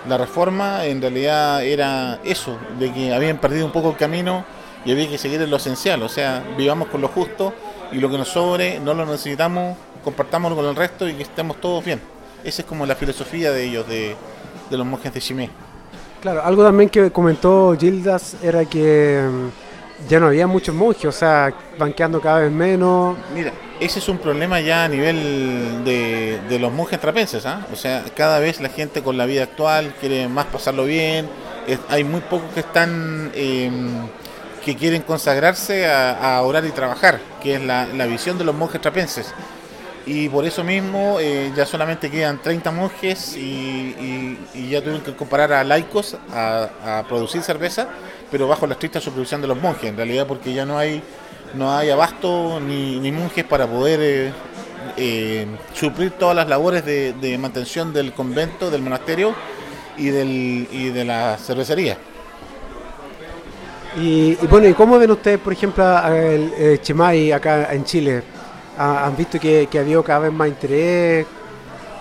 la 0.09 0.19
reforma? 0.19 0.85
En 0.87 1.01
realidad 1.01 1.65
era 1.65 2.19
eso, 2.25 2.59
de 2.79 2.93
que 2.93 3.13
habían 3.13 3.39
perdido 3.39 3.67
un 3.67 3.73
poco 3.73 3.91
el 3.91 3.97
camino 3.97 4.45
y 4.85 4.93
había 4.93 5.09
que 5.09 5.19
seguir 5.19 5.41
en 5.43 5.51
lo 5.51 5.57
esencial. 5.57 6.03
O 6.03 6.09
sea, 6.09 6.43
vivamos 6.57 6.89
con 6.89 7.01
lo 7.01 7.09
justo 7.09 7.53
y 7.93 7.99
lo 7.99 8.11
que 8.11 8.19
nos 8.19 8.29
sobre 8.29 8.81
no 8.81 8.95
lo 8.95 9.05
necesitamos, 9.07 9.77
compartámoslo 10.05 10.57
con 10.57 10.67
el 10.67 10.77
resto 10.77 11.09
y 11.09 11.15
que 11.15 11.23
estemos 11.23 11.61
todos 11.61 11.85
bien. 11.85 12.01
Esa 12.45 12.63
es 12.63 12.69
como 12.69 12.87
la 12.87 12.95
filosofía 12.95 13.53
de 13.53 13.65
ellos, 13.65 13.87
de, 13.87 14.17
de 14.71 14.77
los 14.77 14.87
monjes 14.87 15.13
de 15.13 15.21
Chimé. 15.21 15.51
Claro, 16.21 16.43
algo 16.45 16.63
también 16.63 16.91
que 16.91 17.11
comentó 17.11 17.77
Gildas 17.79 18.37
era 18.43 18.65
que 18.65 19.23
mm, 19.27 19.70
ya 20.09 20.19
no 20.21 20.27
había 20.27 20.47
muchos 20.47 20.75
monjes, 20.75 21.05
o 21.07 21.13
sea, 21.13 21.53
van 21.79 21.93
quedando 21.93 22.21
cada 22.21 22.41
vez 22.41 22.51
menos. 22.51 23.17
Mira, 23.35 23.53
ese 23.79 23.99
es 23.99 24.09
un 24.09 24.19
problema 24.19 24.61
ya 24.61 24.85
a 24.85 24.89
nivel 24.89 25.85
de, 25.85 26.41
de 26.49 26.59
los 26.59 26.73
monjes 26.73 27.01
trapenses, 27.01 27.47
¿ah? 27.47 27.67
O 27.73 27.77
sea, 27.77 28.05
cada 28.17 28.39
vez 28.39 28.61
la 28.61 28.69
gente 28.71 29.03
con 29.03 29.17
la 29.17 29.27
vida 29.27 29.45
actual 29.45 29.95
quiere 30.01 30.29
más 30.29 30.47
pasarlo 30.47 30.85
bien. 30.85 31.29
hay 31.89 32.05
muy 32.05 32.21
pocos 32.21 32.51
que 32.55 32.61
están 32.61 33.31
eh, 33.35 33.71
que 34.65 34.77
quieren 34.77 35.03
consagrarse 35.03 35.87
a, 35.87 36.41
orar 36.43 36.65
y 36.65 36.71
trabajar, 36.71 37.21
que 37.43 37.55
es 37.55 37.63
la, 37.63 37.87
la 37.87 38.07
visión 38.07 38.37
de 38.39 38.45
los 38.45 38.55
monjes 38.55 38.81
trapenses. 38.81 39.33
Y 40.07 40.29
por 40.31 40.45
eso 40.45 40.65
mismo 40.65 41.19
eh, 41.21 41.53
ya 41.55 41.67
solamente 41.67 42.11
quedan 42.11 42.41
30 42.43 42.71
monjes 42.71 43.37
y, 43.37 44.39
y- 44.55 44.69
ya 44.71 44.81
tuvieron 44.81 45.03
que 45.03 45.15
comparar 45.15 45.53
a 45.53 45.63
laicos 45.65 46.17
a 46.33 47.05
producir 47.09 47.43
cerveza, 47.43 47.89
pero 48.31 48.47
bajo 48.49 48.67
la 48.67 48.75
estricta 48.75 49.01
supervisión 49.01 49.41
de 49.41 49.49
los 49.49 49.61
monjes, 49.61 49.85
en 49.91 49.97
realidad 49.97 50.27
porque 50.27 50.53
ya 50.53 50.65
no 50.65 50.79
hay 50.79 51.03
no 51.55 51.77
hay 51.77 51.91
abasto 51.91 52.61
ni, 52.61 53.01
ni 53.01 53.11
monjes 53.11 53.45
para 53.45 53.67
poder 53.67 53.99
eh, 54.03 54.33
eh, 54.97 55.47
suplir 55.75 56.13
todas 56.13 56.37
las 56.37 56.49
labores 56.49 56.85
de, 56.85 57.13
de 57.15 57.37
mantención 57.39 57.93
del 57.93 58.13
convento, 58.13 58.71
del 58.71 58.83
monasterio 58.83 59.35
y, 59.97 60.11
del, 60.11 60.69
y 60.71 60.91
de 60.91 61.05
la 61.05 61.37
cervecería. 61.39 61.99
Y, 63.99 64.39
y 64.41 64.47
bueno, 64.49 64.69
¿y 64.69 64.75
cómo 64.75 64.99
ven 64.99 65.11
ustedes, 65.11 65.41
por 65.41 65.53
ejemplo, 65.53 65.85
a- 65.85 66.17
el 66.17 66.53
eh, 66.57 66.79
Chimay 66.81 67.33
acá 67.33 67.73
en 67.73 67.85
Chile? 67.85 68.23
¿Ha- 68.79 69.07
¿Han 69.07 69.17
visto 69.17 69.39
que, 69.41 69.67
que 69.71 69.79
ha 69.79 69.81
habido 69.81 70.03
cada 70.05 70.21
vez 70.21 70.33
más 70.33 70.49
interés? 70.49 71.27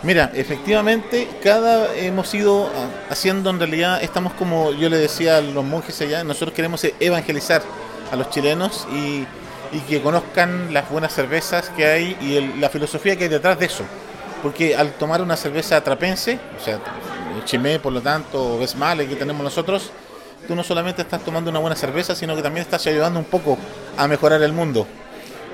Mira, 0.01 0.31
efectivamente, 0.33 1.27
cada 1.43 1.93
hemos 1.95 2.33
ido 2.33 2.69
haciendo 3.09 3.49
en 3.49 3.59
realidad, 3.59 4.01
estamos 4.01 4.33
como 4.33 4.71
yo 4.71 4.87
le 4.89 4.97
decía 4.97 5.37
a 5.37 5.41
los 5.41 5.65
monjes 5.65 5.99
allá, 6.01 6.23
nosotros 6.23 6.53
queremos 6.53 6.85
evangelizar 7.01 7.61
a 8.09 8.15
los 8.15 8.29
chilenos 8.29 8.87
y, 8.93 9.25
y 9.75 9.79
que 9.89 10.01
conozcan 10.01 10.73
las 10.73 10.89
buenas 10.89 11.13
cervezas 11.13 11.69
que 11.71 11.85
hay 11.85 12.17
y 12.21 12.37
el- 12.37 12.61
la 12.61 12.69
filosofía 12.69 13.17
que 13.17 13.25
hay 13.25 13.29
detrás 13.29 13.59
de 13.59 13.65
eso. 13.65 13.83
Porque 14.41 14.73
al 14.75 14.93
tomar 14.93 15.21
una 15.21 15.35
cerveza 15.35 15.83
trapense, 15.83 16.39
o 16.59 16.63
sea, 16.63 16.79
Chimé, 17.43 17.79
por 17.79 17.91
lo 17.91 18.01
tanto, 18.01 18.55
o 18.55 18.57
Besmale 18.59 19.05
que 19.05 19.15
tenemos 19.17 19.43
nosotros, 19.43 19.91
tú 20.47 20.55
no 20.55 20.63
solamente 20.63 21.01
estás 21.01 21.21
tomando 21.25 21.49
una 21.51 21.59
buena 21.59 21.75
cerveza, 21.75 22.15
sino 22.15 22.35
que 22.37 22.41
también 22.41 22.61
estás 22.63 22.87
ayudando 22.87 23.19
un 23.19 23.25
poco 23.25 23.57
a 23.97 24.07
mejorar 24.07 24.41
el 24.43 24.53
mundo. 24.53 24.87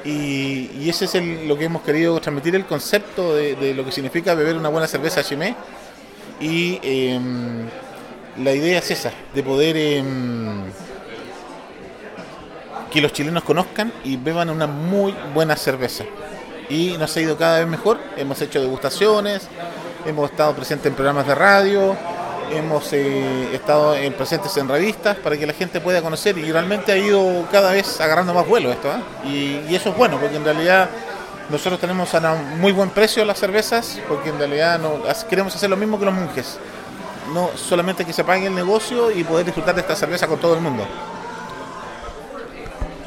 Y, 0.06 0.70
y 0.80 0.88
ese 0.90 1.06
es 1.06 1.16
el- 1.16 1.48
lo 1.48 1.58
que 1.58 1.66
hemos 1.66 1.82
querido 1.82 2.20
transmitir, 2.22 2.56
el 2.56 2.66
concepto 2.66 3.36
de, 3.36 3.74
lo 3.74 3.84
que 3.84 3.92
significa 3.92 4.36
beber 4.36 4.56
una 4.56 4.70
buena 4.70 4.88
cerveza 4.88 5.24
Chimay. 5.24 5.56
Y 6.40 6.80
em, 6.84 7.66
la 8.44 8.52
idea 8.54 8.80
es 8.80 8.92
esa, 8.92 9.12
de 9.34 9.42
poder 9.42 9.76
em, 9.78 10.64
que 12.92 13.02
los 13.02 13.12
chilenos 13.14 13.44
conozcan 13.44 13.92
y 14.04 14.18
beban 14.18 14.50
una 14.50 14.68
muy 14.68 15.14
buena 15.34 15.56
cerveza. 15.56 16.04
Y 16.70 16.96
nos 16.98 17.16
ha 17.16 17.22
ido 17.22 17.38
cada 17.38 17.60
vez 17.60 17.68
mejor, 17.68 18.00
hemos 18.18 18.42
hecho 18.42 18.62
degustaciones, 18.62 19.48
hemos 20.06 20.30
estado 20.32 20.54
presentes 20.56 20.88
en 20.88 20.94
programas 20.94 21.28
de 21.28 21.36
radio, 21.36 21.96
hemos 22.52 22.92
eh, 22.94 23.54
estado 23.54 23.96
en- 23.96 24.14
presentes 24.14 24.56
en 24.58 24.68
revistas 24.68 25.18
para 25.18 25.38
que 25.38 25.46
la 25.46 25.54
gente 25.54 25.82
pueda 25.82 26.02
conocer 26.02 26.38
y 26.38 26.52
realmente 26.52 26.92
ha 26.92 26.98
ido 26.98 27.46
cada 27.52 27.72
vez 27.72 28.00
agarrando 28.02 28.34
más 28.34 28.48
vuelo 28.48 28.72
esto. 28.72 28.90
¿ah? 28.92 29.02
Y, 29.28 29.74
eso 29.76 29.90
es 29.90 29.98
bueno, 29.98 30.18
porque 30.20 30.36
en 30.38 30.44
realidad 30.44 30.90
nosotros 31.50 31.80
tenemos 31.80 32.14
a 32.16 32.36
muy 32.58 32.72
buen 32.72 32.90
precio 32.90 33.24
las 33.26 33.40
cervezas, 33.40 34.00
porque 34.08 34.30
en 34.30 34.38
realidad 34.40 34.80
queremos 35.30 35.56
hacer 35.56 35.70
lo 35.70 35.78
mismo 35.78 36.00
que 36.00 36.06
los 36.06 36.14
monjes. 36.14 36.58
No 37.34 37.50
solamente 37.56 38.06
que 38.06 38.14
se 38.14 38.24
pague 38.24 38.48
el 38.48 38.56
negocio 38.56 39.12
y 39.12 39.24
poder 39.24 39.46
disfrutar 39.46 39.76
de 39.76 39.82
esta 39.82 39.96
cerveza 39.96 40.28
con 40.28 40.40
todo 40.40 40.54
el 40.56 40.62
mundo. 40.62 40.86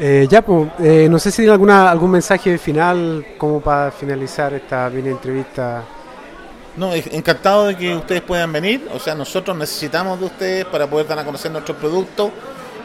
Eh, 0.00 0.28
ya, 0.30 0.42
pues, 0.42 0.68
eh, 0.78 1.08
no 1.10 1.18
sé 1.18 1.30
si 1.32 1.38
tiene 1.38 1.52
alguna, 1.52 1.90
algún 1.90 2.12
mensaje 2.12 2.56
final 2.58 3.26
como 3.36 3.60
para 3.60 3.90
finalizar 3.90 4.54
esta 4.54 4.88
mini 4.90 5.08
entrevista. 5.08 5.82
No, 6.78 6.94
encantado 6.94 7.66
de 7.66 7.76
que 7.76 7.96
ustedes 7.96 8.22
puedan 8.22 8.52
venir. 8.52 8.88
O 8.94 9.00
sea, 9.00 9.14
nosotros 9.14 9.56
necesitamos 9.56 10.20
de 10.20 10.26
ustedes 10.26 10.64
para 10.64 10.86
poder 10.86 11.08
dar 11.08 11.18
a 11.18 11.24
conocer 11.24 11.50
nuestros 11.50 11.76
productos 11.76 12.30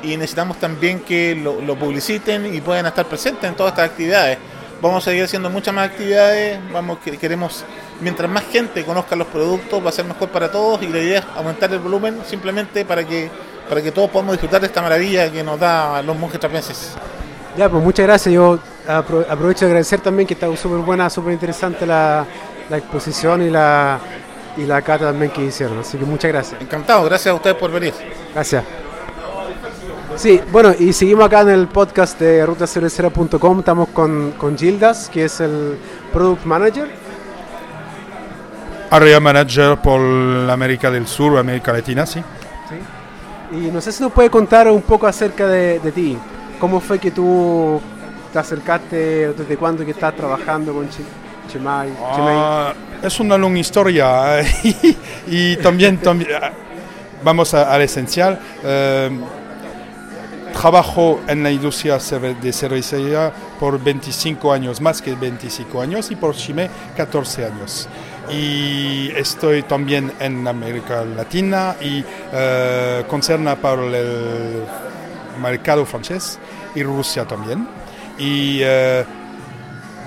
y 0.02 0.18
necesitamos 0.18 0.58
también 0.58 1.02
que 1.02 1.36
lo, 1.36 1.76
publiciten 1.78 2.54
y 2.54 2.60
puedan 2.60 2.86
estar 2.88 3.06
presentes 3.06 3.44
en 3.48 3.56
todas 3.56 3.74
estas 3.74 3.92
actividades. 3.92 4.38
Vamos 4.82 5.04
a 5.04 5.12
seguir 5.12 5.24
haciendo 5.26 5.50
muchas 5.50 5.74
más 5.74 5.90
actividades. 5.90 6.60
Vamos, 6.74 6.98
que- 7.00 7.18
queremos, 7.18 7.64
mientras 8.02 8.30
más 8.30 8.44
gente 8.52 8.84
conozca 8.84 9.16
los 9.16 9.28
productos, 9.28 9.86
va 9.86 9.90
a 9.90 9.94
ser 9.94 10.06
mejor 10.06 10.30
para 10.30 10.52
todos 10.52 10.82
y 10.82 10.88
la 10.88 10.98
idea 11.00 11.20
es 11.20 11.26
aumentar 11.38 11.72
el 11.72 11.80
volumen 11.80 12.20
simplemente 12.28 12.84
para 12.86 13.06
que 13.08 13.30
para 13.70 13.82
que 13.82 13.94
todos 13.94 14.10
podamos 14.10 14.34
disfrutar 14.34 14.60
de 14.60 14.68
esta 14.68 14.82
maravilla 14.82 15.32
que 15.32 15.42
nos 15.42 15.58
da 15.58 16.02
los 16.02 16.18
monjes 16.18 16.38
trapenses. 16.38 16.92
Ya, 17.58 17.70
pues 17.70 17.82
muchas 17.82 18.06
gracias. 18.06 18.34
Yo 18.36 18.60
apro- 18.86 19.26
aprovecho 19.30 19.64
de 19.66 19.72
agradecer 19.72 20.02
también 20.02 20.28
que 20.28 20.34
está 20.34 20.54
súper 20.58 20.80
buena, 20.80 21.10
súper 21.10 21.32
interesante 21.34 21.86
la, 21.86 22.26
la 22.70 22.78
exposición 22.78 23.42
y 23.42 23.50
la, 23.50 24.00
y 24.58 24.64
la 24.64 24.82
cata 24.82 25.06
también 25.06 25.32
que 25.32 25.44
hicieron. 25.46 25.80
Así 25.80 25.98
que 25.98 26.06
muchas 26.06 26.32
gracias. 26.32 26.62
Encantado, 26.62 27.04
gracias 27.06 27.32
a 27.32 27.36
ustedes 27.36 27.56
por 27.56 27.72
venir. 27.72 27.94
Gracias. 28.34 28.64
Sí, 30.16 30.40
bueno, 30.52 30.72
y 30.78 30.94
seguimos 30.94 31.26
acá 31.26 31.42
en 31.42 31.50
el 31.50 31.68
podcast 31.68 32.20
de 32.20 32.46
rutacervecera.com. 32.46 33.60
Estamos 33.60 33.90
con, 33.90 34.32
con 34.38 34.58
Gildas, 34.58 35.10
que 35.12 35.26
es 35.26 35.40
el 35.40 35.78
Product 36.12 36.46
Manager. 36.46 36.88
Area 38.92 39.20
Manager 39.20 39.78
por 39.78 40.00
América 40.52 40.92
del 40.92 41.08
Sur, 41.08 41.38
América 41.40 41.74
Latina, 41.74 42.06
sí. 42.06 42.22
Y 43.52 43.72
no 43.72 43.82
sé 43.82 43.92
si 43.92 44.04
nos 44.04 44.12
puede 44.12 44.30
contar 44.30 44.68
un 44.70 44.82
poco 44.84 45.08
acerca 45.08 45.48
de, 45.48 45.80
de 45.80 45.92
ti. 45.92 46.18
¿Cómo 46.60 46.80
fue 46.80 47.00
que 47.00 47.10
tú 47.12 47.82
te 48.32 48.38
acercaste, 48.40 49.34
desde 49.34 49.58
cuándo 49.58 49.84
que 49.84 49.92
estás 49.92 50.16
trabajando 50.16 50.74
con 50.74 50.88
Chi- 50.90 51.04
Chimay? 51.52 51.90
Ah, 52.00 52.74
es 53.02 53.20
una 53.20 53.38
longa 53.38 53.60
historia 53.60 54.40
eh, 54.42 54.48
y, 55.28 55.52
y 55.54 55.56
también, 55.58 55.98
también 55.98 56.32
ah, 56.42 56.52
vamos 57.24 57.54
al 57.54 57.82
esencial. 57.82 58.40
Eh, 58.64 59.10
trabajo 60.54 61.20
en 61.28 61.44
la 61.44 61.52
industria 61.52 61.98
de 61.98 62.54
cervecería 62.54 63.34
por 63.60 63.84
25 63.84 64.54
años, 64.54 64.80
más 64.80 65.02
que 65.02 65.16
25 65.16 65.82
años, 65.82 66.12
y 66.12 66.16
por 66.16 66.36
Chimay 66.36 66.70
14 66.96 67.46
años. 67.46 67.90
Y 68.32 69.12
estoy 69.16 69.64
también 69.64 70.12
en 70.20 70.48
América 70.48 71.04
Latina 71.04 71.76
y 71.82 72.04
eh, 72.32 73.04
concerna 73.10 73.56
para 73.56 73.84
el 73.84 74.64
mercado 75.42 75.86
francés 75.86 76.40
y 76.76 76.84
Rusia 76.84 77.26
también. 77.26 77.68
Y 78.18 78.60
eh, 78.62 79.04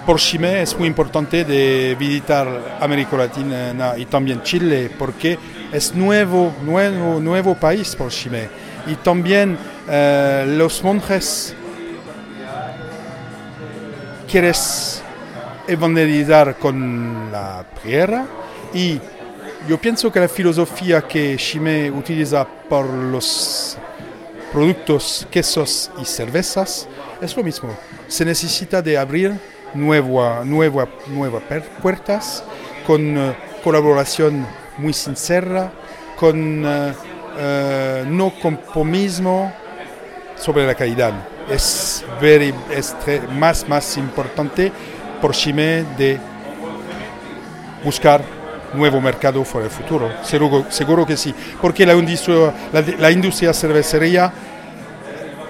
por 0.07 0.21
Chimay 0.21 0.63
es 0.63 0.79
muy 0.79 0.87
importante 0.87 1.45
de 1.45 1.97
visitar 1.99 2.79
América 2.81 3.17
Latina 3.17 3.95
y 3.97 4.07
también 4.07 4.41
Chile 4.45 4.89
porque 4.97 5.37
es 5.73 5.93
nuevo, 5.97 6.55
nuevo, 6.63 7.19
nuevo 7.19 7.57
país 7.57 7.97
por 7.97 8.11
Chimay. 8.11 8.49
Y 8.87 8.95
también 8.95 9.59
eh, 9.89 10.45
los 10.57 10.83
monjes 10.85 11.57
quieres 14.31 15.03
evangelizar 15.67 16.57
con 16.57 17.33
la 17.33 17.67
priera 17.83 18.27
y 18.73 19.01
yo 19.69 19.81
pienso 19.81 20.13
que 20.13 20.21
la 20.21 20.29
filosofía 20.29 21.03
que 21.03 21.37
Chimay 21.37 21.91
utiliza 21.91 22.47
por 22.47 22.87
los 22.87 23.77
productos, 24.53 25.27
quesos 25.29 25.91
y 26.01 26.05
cervezas 26.05 26.87
es 27.21 27.37
lo 27.37 27.43
mismo. 27.43 27.77
Se 28.07 28.25
necesita 28.25 28.81
de 28.81 28.97
abrir 28.97 29.56
nueva, 29.77 30.43
nueva, 30.45 30.89
nuevas 31.07 31.43
puertas 31.83 32.45
con 32.87 33.17
eh, 33.17 33.37
colaboración 33.63 34.47
muy 34.79 34.93
sincera, 34.93 35.73
con 36.17 36.65
eh, 36.65 36.93
eh, 37.39 38.05
no 38.09 38.33
compromiso 38.41 39.51
sobre 40.37 40.67
la 40.67 40.75
calidad. 40.75 41.13
Es, 41.51 42.05
very, 42.21 42.53
es 42.71 42.95
más, 43.33 43.69
más 43.69 43.97
importante 43.97 44.73
por 45.21 45.33
Chimay 45.33 45.85
de 45.97 46.19
buscar 47.85 48.23
nuevo 48.75 49.01
mercado 49.01 49.43
para 49.45 49.65
el 49.65 49.71
futuro. 49.71 50.11
Seguro, 50.23 50.67
seguro 50.69 51.07
que 51.07 51.17
sí, 51.17 51.35
porque 51.61 51.87
la 51.87 51.95
industria, 51.95 52.53
la, 52.73 52.85
la 52.99 53.11
industria 53.11 53.53
cervecería 53.53 54.33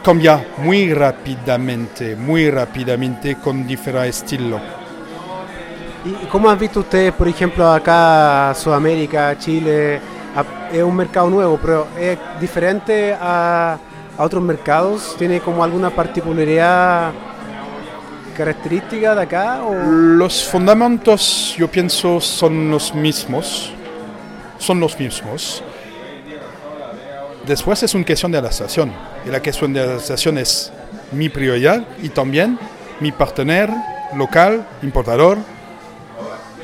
cambia 0.06 0.40
muy 0.58 0.94
rápidamente, 0.94 2.14
muy 2.14 2.48
rápidamente 2.48 3.38
con 3.42 3.66
diferentes 3.66 4.22
estilos. 4.22 4.60
¿Y 6.04 6.26
cómo 6.26 6.48
han 6.48 6.56
visto 6.56 6.78
ustedes, 6.78 7.12
por 7.12 7.26
ejemplo, 7.26 7.68
acá 7.68 8.54
Sudamérica, 8.54 9.36
Chile? 9.36 10.00
Es 10.72 10.82
un 10.84 10.94
mercado 10.94 11.28
nuevo, 11.28 11.58
pero 11.60 11.88
es 11.98 12.16
diferente 12.40 13.16
a, 13.20 13.76
a 14.16 14.22
otros 14.22 14.44
mercados. 14.44 15.16
¿Tiene 15.18 15.40
como 15.40 15.64
alguna 15.64 15.90
particularidad 15.90 17.10
característica 18.36 19.12
de 19.12 19.22
acá? 19.22 19.64
O? 19.64 19.74
Los 19.74 20.44
fundamentos, 20.44 21.56
yo 21.58 21.68
pienso, 21.68 22.20
son 22.20 22.70
los 22.70 22.94
mismos. 22.94 23.72
Son 24.58 24.78
los 24.78 24.96
mismos. 25.00 25.64
Después 27.44 27.82
es 27.82 27.92
una 27.92 28.04
cuestión 28.04 28.30
de 28.30 28.38
adaptación. 28.38 29.15
Y 29.26 29.30
la 29.30 29.42
cuestión 29.42 29.72
de 29.72 29.80
adaptación 29.80 30.38
es 30.38 30.70
mi 31.10 31.28
prioridad 31.28 31.84
y 32.00 32.10
también 32.10 32.56
mi 33.00 33.10
partener 33.10 33.68
local, 34.14 34.64
importador, 34.82 35.38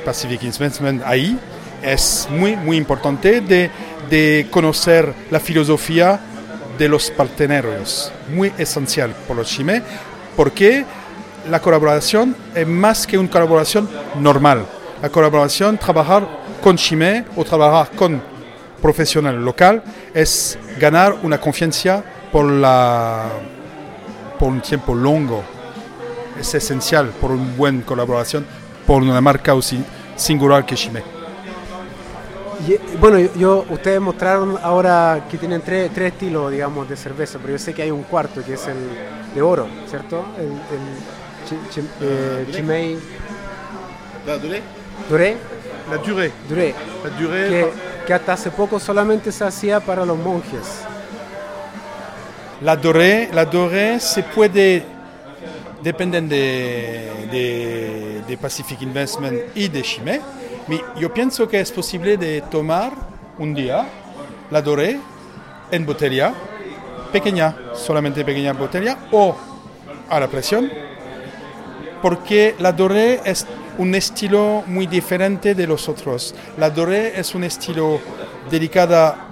Pacific 0.04 0.45
Investment 0.45 1.02
ahí. 1.04 1.37
Es 1.83 2.28
muy, 2.31 2.54
muy 2.54 2.76
importante 2.76 3.40
de, 3.40 4.47
conocer 4.50 5.12
la 5.31 5.40
filosofía 5.40 6.21
de 6.78 6.88
los 6.88 7.11
partenarios. 7.11 8.12
Muy 8.33 8.52
esencial 8.57 9.12
por 9.26 9.37
los 9.37 9.49
CHIME, 9.49 9.83
porque 10.37 10.85
la 11.50 11.61
colaboración 11.61 12.37
es 12.54 12.66
más 12.69 13.09
que 13.09 13.19
una 13.19 13.28
colaboración 13.28 13.88
normal. 14.21 14.66
La 15.02 15.09
colaboración, 15.09 15.78
trabajar 15.78 16.28
con 16.62 16.76
CHIME 16.76 17.25
o 17.35 17.45
trabajar 17.45 17.90
con 17.97 18.23
profesional 18.81 19.45
local, 19.45 19.83
es 20.14 20.57
ganar 20.78 21.16
una 21.25 21.40
confianza 21.40 22.04
por, 22.33 22.47
la, 22.47 23.27
por 24.39 24.49
un 24.49 24.61
tiempo 24.61 24.95
largo. 24.95 25.43
Es 26.41 26.55
esencial 26.55 27.09
por 27.21 27.31
una 27.31 27.55
buena 27.57 27.85
colaboración, 27.85 28.47
por 28.87 29.03
una 29.03 29.21
marca 29.21 29.55
singular 30.17 30.65
que 30.65 30.75
CHIME. 30.75 31.03
Y, 32.67 32.97
bueno, 32.97 33.19
yo, 33.37 33.65
ustedes 33.69 34.01
mostraron 34.01 34.57
ahora 34.62 35.27
que 35.31 35.37
tienen 35.37 35.61
tres, 35.61 35.91
tres 35.93 36.12
estilos, 36.12 36.51
digamos, 36.51 36.89
de 36.89 36.97
cerveza, 36.97 37.39
pero 37.39 37.53
yo 37.53 37.59
sé 37.59 37.75
que 37.75 37.83
hay 37.83 37.91
un 37.91 38.05
cuarto 38.05 38.43
que 38.43 38.55
es 38.55 38.67
el 38.67 38.77
de 39.35 39.43
oro, 39.43 39.67
¿cierto? 39.89 40.25
El, 40.39 40.47
el 40.47 41.49
chi, 41.49 41.57
chi, 41.71 41.89
eh, 42.01 42.47
Chimay. 42.53 42.99
¿La 44.27 44.39
duré? 44.39 44.62
Duré. 45.09 45.37
La 45.91 45.97
durée. 45.97 46.33
Duré. 46.49 46.75
La 47.03 47.11
durée. 47.19 47.49
Que, 47.49 47.73
que 48.07 48.15
hasta 48.15 48.35
hace 48.35 48.51
poco 48.51 48.79
solamente 48.79 49.33
se 49.33 49.45
hacía 49.45 49.81
para 49.81 50.07
los 50.07 50.17
monjes. 50.17 50.85
La 52.62 52.76
dorée, 52.76 53.28
la 53.33 53.45
se 53.99 54.23
puede, 54.23 54.85
dependen 55.83 56.28
de, 56.28 58.23
de, 58.28 58.37
Pacific 58.37 58.81
Investment 58.83 59.37
y 59.57 59.69
de 59.69 59.83
Chimay, 59.83 60.21
yo 60.99 61.12
pienso 61.12 61.49
que 61.49 61.61
es 61.61 61.73
posible 61.73 62.16
de 62.16 62.40
tomar 62.42 62.92
un 63.38 63.52
día 63.52 63.85
la 64.50 64.62
dorée 64.62 64.99
en 65.73 65.85
botella, 65.85 66.33
pequeña, 67.12 67.57
solamente 67.75 68.25
pequeña 68.25 68.53
botella, 68.53 68.96
o 69.11 69.37
a 70.09 70.20
la 70.20 70.29
presión, 70.29 70.70
porque 72.01 72.55
la 72.61 72.70
dorée 72.70 73.20
es 73.25 73.44
un 73.79 73.92
estilo 73.96 74.62
muy 74.68 74.87
diferente 74.87 75.57
de 75.57 75.66
los 75.66 75.88
otros. 75.88 76.33
La 76.59 76.70
dorée 76.70 77.18
es 77.18 77.35
un 77.35 77.42
estilo 77.42 78.01
dedicada 78.48 79.32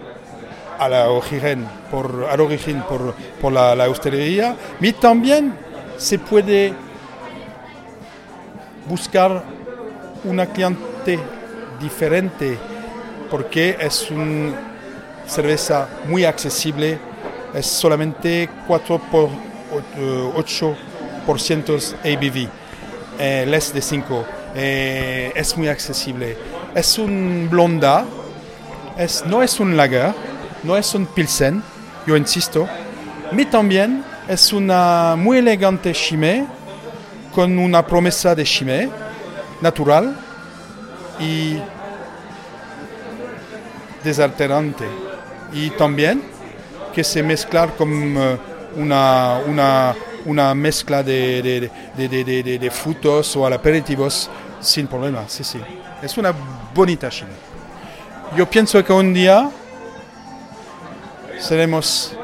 a 0.81 0.89
la 0.89 1.11
origen, 1.11 1.67
por, 1.91 2.27
al 2.31 2.41
origen 2.41 2.83
por, 2.89 3.15
por 3.39 3.53
la, 3.53 3.89
hostelería, 3.89 4.57
y 4.81 4.93
también 4.95 5.55
se 5.99 6.19
puede 6.19 6.73
buscar 8.89 9.45
una 10.25 10.47
cliente 10.47 11.19
diferente 11.79 12.57
porque 13.31 13.77
es 13.79 14.11
una 14.11 14.55
cerveza 15.27 15.87
muy 16.07 16.25
accesible, 16.25 16.99
es 17.53 17.67
solamente 17.67 18.49
4 18.67 18.99
por 19.13 19.29
8% 20.35 21.95
ABV, 22.01 22.49
eh, 23.19 23.45
less 23.47 23.75
de 23.75 23.83
5, 23.83 24.25
eh, 24.55 25.33
es 25.35 25.57
muy 25.59 25.69
accesible. 25.69 26.37
Es 26.75 26.99
un 26.99 27.49
blonda, 27.51 28.07
no 29.27 29.43
es 29.43 29.61
un 29.61 29.77
lager, 29.77 30.15
no 30.63 30.77
es 30.77 30.95
un 30.95 31.07
pilsen, 31.07 31.63
yo 32.07 32.17
insisto, 32.17 32.69
pero 33.31 33.51
también 33.51 34.05
es 34.29 34.53
una 34.53 35.15
muy 35.17 35.39
elegante 35.39 35.93
chimé 35.93 36.47
con 37.35 37.59
una 37.59 37.87
promesa 37.87 38.35
de 38.35 38.45
chimé 38.45 38.89
natural 39.61 40.17
y 41.19 41.59
desalterante. 44.03 44.85
Y 45.53 45.71
también 45.71 46.23
que 46.93 47.05
se 47.05 47.23
mezcla 47.23 47.69
con 47.69 48.17
uh, 48.17 48.39
una, 48.77 49.41
una, 49.47 49.95
una, 50.25 50.55
mezcla 50.55 51.03
de, 51.03 51.71
de, 51.97 52.09
de, 52.09 52.59
de, 52.59 52.71
frutos 52.71 53.37
o 53.37 53.47
aperitivos 53.47 54.31
sin 54.61 54.87
problema. 54.87 55.25
Sí, 55.29 55.45
sí. 55.45 55.61
Es 56.03 56.17
una 56.19 56.33
bonita 56.75 57.09
chile. 57.11 57.31
Yo 58.37 58.49
pienso 58.49 58.85
que 58.85 58.93
un 58.93 59.13
día 59.13 59.51
seremos... 61.41 62.15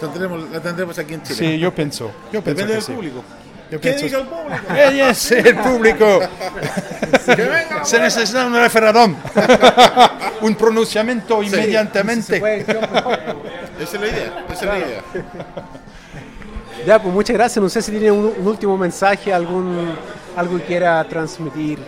Tendremos, 0.00 0.50
la 0.50 0.60
tendremos 0.60 0.98
aquí 0.98 1.14
en 1.14 1.22
Chile. 1.22 1.38
Sí, 1.38 1.58
yo 1.58 1.74
pienso. 1.74 2.10
Yo 2.32 2.42
pienso 2.42 2.48
Depende 2.50 2.66
que 2.66 2.72
del 2.74 2.82
sí. 2.82 2.92
público. 2.92 3.24
Yo 3.70 3.80
¿Qué 3.80 3.92
pienso- 3.92 4.04
dice 4.04 4.16
el 4.20 4.26
público? 4.26 4.74
Eh, 4.74 4.92
yes, 5.08 5.30
el 5.32 5.56
público. 5.56 6.20
Se 7.84 7.98
necesita 8.00 8.46
un 8.46 8.54
referendum. 8.54 9.14
un 10.42 10.54
pronunciamiento 10.56 11.42
inmediatamente. 11.42 12.36
Esa 12.36 13.96
es 13.96 14.00
la 14.00 14.06
idea. 14.06 14.44
Esa 14.50 14.54
es 14.54 14.62
la 14.64 14.78
idea. 14.78 15.02
Ya, 16.86 17.00
pues 17.00 17.14
muchas 17.14 17.32
gracias. 17.34 17.62
No 17.62 17.68
sé 17.70 17.80
si 17.80 17.92
tiene 17.92 18.10
un, 18.10 18.34
un 18.36 18.46
último 18.46 18.76
mensaje, 18.76 19.32
algún 19.32 19.94
algo 20.36 20.58
que 20.58 20.64
quiera 20.64 21.02
transmitir. 21.04 21.78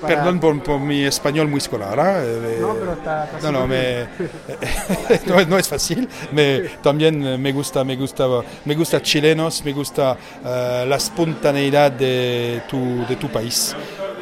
Para- 0.00 0.16
Perdón 0.16 0.40
por, 0.40 0.62
por 0.62 0.80
mi 0.80 1.04
español 1.04 1.48
muy 1.48 1.58
escolar. 1.58 1.98
¿eh? 1.98 2.58
No, 2.60 2.74
pero 2.74 2.92
está, 2.94 3.24
está 3.24 3.50
No, 3.50 3.60
no, 3.60 3.66
me, 3.66 4.06
no, 5.26 5.40
es- 5.40 5.48
no 5.48 5.58
es 5.58 5.68
fácil. 5.68 6.08
Me, 6.32 6.60
también 6.82 7.40
me 7.40 7.52
gusta, 7.52 7.84
me 7.84 7.96
gusta, 7.96 8.26
me 8.64 8.74
gusta 8.74 9.00
chilenos, 9.02 9.64
me 9.64 9.72
gusta 9.72 10.16
eh, 10.44 10.84
la 10.88 10.96
espontaneidad 10.96 11.92
de 11.92 12.62
tu, 12.68 13.06
de 13.06 13.16
tu 13.16 13.28
país. 13.28 13.74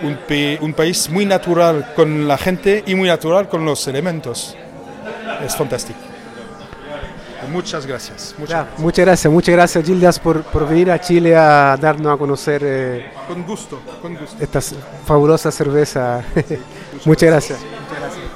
Un, 0.03 0.17
pe- 0.29 0.59
un 0.61 0.73
país 0.75 1.09
muy 1.11 1.27
natural 1.27 1.93
con 1.97 2.29
la 2.29 2.39
gente 2.39 2.85
y 2.87 2.95
muy 2.95 3.09
natural 3.09 3.49
con 3.49 3.65
los 3.65 3.87
elementos. 3.89 4.57
Es 5.45 5.57
fantástico. 5.57 5.99
Muchas 7.47 7.87
gracias. 7.87 8.35
Muchas 8.39 8.51
Ya, 8.51 8.63
gracias. 8.63 8.81
muchas 8.81 9.05
gracias, 9.07 9.33
muchas 9.33 9.53
gracias 9.55 9.85
Gildas 9.85 10.19
por, 10.19 10.43
por 10.43 10.69
venir 10.69 10.91
a 10.91 11.01
Chile 11.01 11.37
a 11.37 11.77
darnos 11.81 12.15
a 12.15 12.17
conocer 12.19 12.63
eh, 12.65 13.11
Con 13.27 13.43
gusto, 13.45 13.81
con 14.03 14.15
gusto. 14.17 14.37
esta 14.41 14.61
fabulosa 15.07 15.51
cerveza. 15.51 16.23
muchas 17.05 17.29
gracias. 17.31 17.59
Muchas 17.61 18.01
gracias. 18.01 18.28